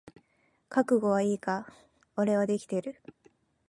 [0.67, 1.67] 覚悟はいいか？
[2.15, 2.99] 俺はできてる。